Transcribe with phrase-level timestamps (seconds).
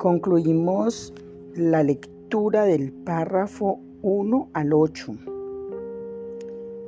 [0.00, 1.12] Concluimos
[1.54, 5.12] la lectura del párrafo 1 al 8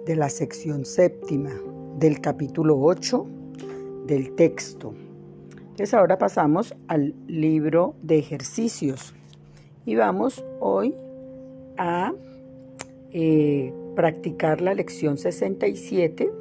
[0.07, 1.51] de la sección séptima
[1.99, 3.27] del capítulo 8
[4.07, 4.95] del texto.
[5.61, 9.13] Entonces ahora pasamos al libro de ejercicios
[9.85, 10.95] y vamos hoy
[11.77, 12.15] a
[13.11, 16.33] eh, practicar la lección 67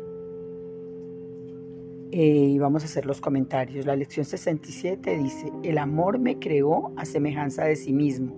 [2.12, 3.86] eh, y vamos a hacer los comentarios.
[3.86, 8.36] La lección 67 dice, el amor me creó a semejanza de sí mismo,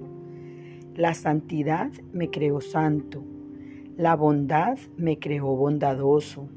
[0.96, 3.24] la santidad me creó santo,
[3.98, 6.48] la bondad me creó bondadoso,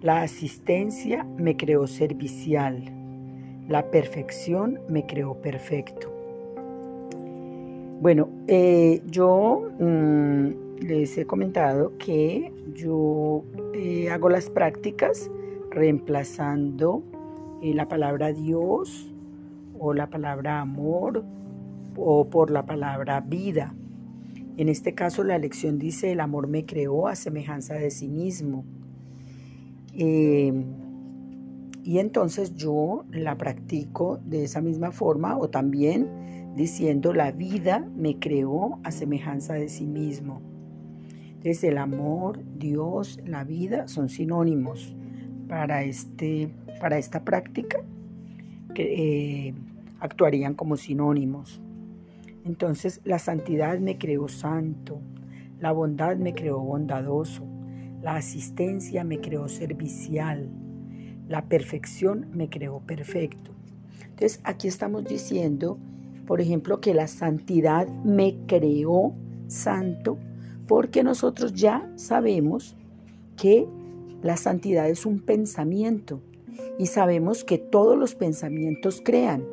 [0.00, 2.82] la asistencia me creó servicial,
[3.68, 6.12] la perfección me creó perfecto.
[8.00, 15.30] Bueno, eh, yo mm, les he comentado que yo eh, hago las prácticas
[15.74, 17.02] reemplazando
[17.60, 19.12] eh, la palabra Dios
[19.78, 21.24] o la palabra amor
[21.96, 23.74] o por la palabra vida.
[24.56, 28.64] En este caso la lección dice, el amor me creó a semejanza de sí mismo.
[29.92, 30.64] Em,
[31.82, 38.18] y entonces yo la practico de esa misma forma o también diciendo, la vida me
[38.18, 40.40] creó a semejanza de sí mismo.
[41.28, 44.96] Entonces el amor, Dios, la vida son sinónimos
[45.54, 46.48] para, este,
[46.80, 47.78] para esta práctica
[48.74, 49.54] que eh,
[50.00, 51.60] actuarían como sinónimos.
[52.44, 54.98] Entonces la santidad me creó santo,
[55.60, 57.44] la bondad me creó bondadoso,
[58.02, 60.50] la asistencia me creó servicial,
[61.28, 63.52] la perfección me creó perfecto.
[64.06, 65.78] Entonces aquí estamos diciendo,
[66.26, 69.14] por ejemplo, que la santidad me creó
[69.46, 70.18] santo
[70.66, 72.74] porque nosotros ya sabemos
[73.36, 73.68] que
[74.24, 76.20] la santidad es un pensamiento
[76.78, 79.44] y sabemos que todos los pensamientos crean.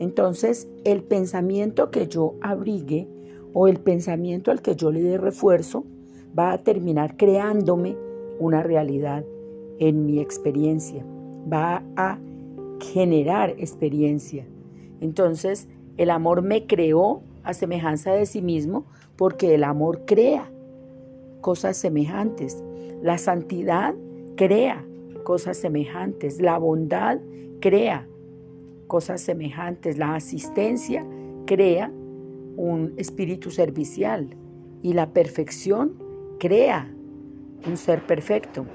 [0.00, 3.06] Entonces, el pensamiento que yo abrigue
[3.52, 5.84] o el pensamiento al que yo le dé refuerzo
[6.36, 7.94] va a terminar creándome
[8.38, 9.26] una realidad
[9.78, 11.04] en mi experiencia,
[11.52, 12.18] va a
[12.80, 14.46] generar experiencia.
[15.02, 18.86] Entonces, el amor me creó a semejanza de sí mismo
[19.16, 20.50] porque el amor crea
[21.42, 22.64] cosas semejantes.
[23.02, 23.94] La santidad
[24.36, 24.86] crea
[25.24, 26.40] cosas semejantes.
[26.40, 27.18] La bondad
[27.60, 28.06] crea
[28.86, 29.98] cosas semejantes.
[29.98, 31.04] La asistencia
[31.46, 31.92] crea
[32.56, 34.36] un espíritu servicial.
[34.82, 35.94] Y la perfección
[36.38, 36.92] crea
[37.66, 38.66] un ser perfecto.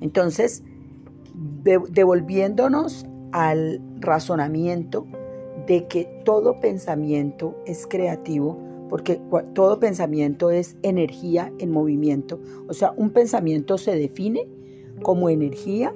[0.00, 0.62] Entonces,
[1.90, 5.06] devolviéndonos al razonamiento
[5.66, 9.20] de que todo pensamiento es creativo, porque
[9.54, 12.40] todo pensamiento es energía en movimiento.
[12.68, 14.46] O sea, un pensamiento se define
[15.02, 15.94] como energía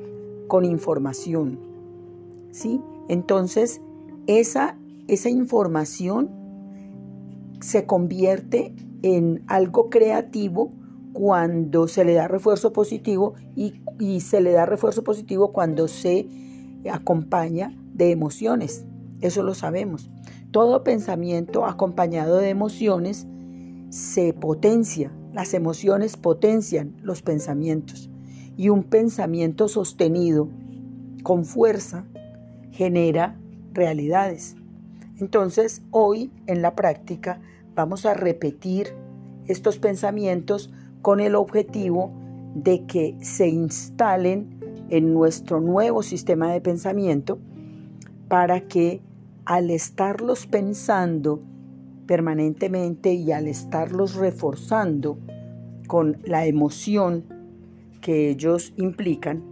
[0.48, 1.58] con información.
[2.50, 2.80] ¿Sí?
[3.08, 3.80] Entonces,
[4.26, 6.30] esa, esa información
[7.60, 10.72] se convierte en algo creativo
[11.12, 16.28] cuando se le da refuerzo positivo y, y se le da refuerzo positivo cuando se
[16.90, 18.84] acompaña de emociones.
[19.20, 20.10] Eso lo sabemos.
[20.50, 23.26] Todo pensamiento acompañado de emociones
[23.90, 25.12] se potencia.
[25.32, 28.10] Las emociones potencian los pensamientos.
[28.56, 30.48] Y un pensamiento sostenido
[31.22, 32.06] con fuerza
[32.70, 33.38] genera
[33.72, 34.56] realidades.
[35.18, 37.40] Entonces, hoy en la práctica
[37.74, 38.94] vamos a repetir
[39.46, 40.70] estos pensamientos
[41.02, 42.12] con el objetivo
[42.54, 47.38] de que se instalen en nuestro nuevo sistema de pensamiento
[48.28, 49.02] para que
[49.46, 51.40] al estarlos pensando
[52.06, 55.18] permanentemente y al estarlos reforzando
[55.86, 57.24] con la emoción
[58.00, 59.42] que ellos implican,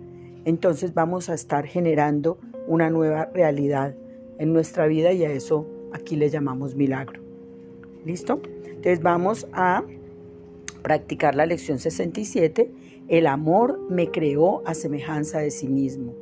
[0.45, 3.95] entonces vamos a estar generando una nueva realidad
[4.39, 7.23] en nuestra vida y a eso aquí le llamamos milagro.
[8.05, 8.43] ¿Listo?
[8.67, 9.85] Entonces vamos a
[10.83, 12.71] practicar la lección 67.
[13.09, 16.15] El amor me creó a semejanza de sí mismo.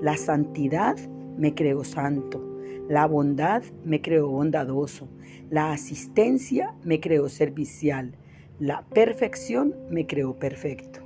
[0.00, 0.96] La santidad
[1.36, 2.55] me creó santo.
[2.88, 5.08] La bondad me creó bondadoso,
[5.50, 8.14] la asistencia me creó servicial,
[8.58, 11.05] la perfección me creó perfecto.